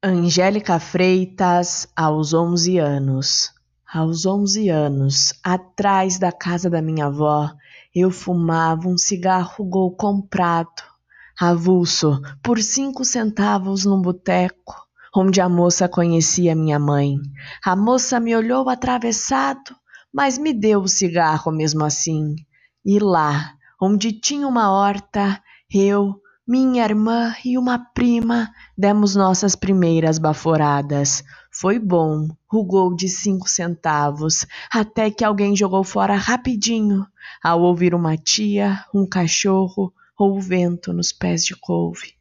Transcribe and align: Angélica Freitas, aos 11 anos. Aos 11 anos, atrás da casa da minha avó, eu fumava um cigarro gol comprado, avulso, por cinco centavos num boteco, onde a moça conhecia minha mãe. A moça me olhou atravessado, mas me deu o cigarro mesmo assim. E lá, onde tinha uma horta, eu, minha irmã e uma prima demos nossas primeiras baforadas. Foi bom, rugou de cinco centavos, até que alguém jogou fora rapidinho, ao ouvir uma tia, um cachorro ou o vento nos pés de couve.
Angélica 0.00 0.78
Freitas, 0.78 1.88
aos 1.96 2.32
11 2.32 2.78
anos. 2.78 3.52
Aos 3.92 4.24
11 4.24 4.68
anos, 4.68 5.34
atrás 5.42 6.20
da 6.20 6.30
casa 6.30 6.70
da 6.70 6.80
minha 6.80 7.06
avó, 7.06 7.50
eu 7.92 8.08
fumava 8.08 8.86
um 8.86 8.96
cigarro 8.96 9.64
gol 9.64 9.96
comprado, 9.96 10.84
avulso, 11.36 12.22
por 12.44 12.62
cinco 12.62 13.04
centavos 13.04 13.84
num 13.84 14.00
boteco, 14.00 14.86
onde 15.16 15.40
a 15.40 15.48
moça 15.48 15.88
conhecia 15.88 16.54
minha 16.54 16.78
mãe. 16.78 17.16
A 17.64 17.74
moça 17.74 18.20
me 18.20 18.36
olhou 18.36 18.68
atravessado, 18.68 19.74
mas 20.14 20.38
me 20.38 20.52
deu 20.52 20.82
o 20.82 20.88
cigarro 20.88 21.50
mesmo 21.50 21.82
assim. 21.84 22.36
E 22.86 23.00
lá, 23.00 23.52
onde 23.82 24.12
tinha 24.12 24.46
uma 24.46 24.70
horta, 24.70 25.42
eu, 25.74 26.20
minha 26.48 26.82
irmã 26.82 27.34
e 27.44 27.58
uma 27.58 27.78
prima 27.78 28.50
demos 28.76 29.14
nossas 29.14 29.54
primeiras 29.54 30.18
baforadas. 30.18 31.22
Foi 31.52 31.78
bom, 31.78 32.26
rugou 32.50 32.96
de 32.96 33.06
cinco 33.06 33.46
centavos, 33.46 34.46
até 34.72 35.10
que 35.10 35.22
alguém 35.22 35.54
jogou 35.54 35.84
fora 35.84 36.14
rapidinho, 36.14 37.06
ao 37.44 37.60
ouvir 37.60 37.94
uma 37.94 38.16
tia, 38.16 38.82
um 38.94 39.06
cachorro 39.06 39.92
ou 40.18 40.38
o 40.38 40.40
vento 40.40 40.90
nos 40.90 41.12
pés 41.12 41.44
de 41.44 41.54
couve. 41.54 42.17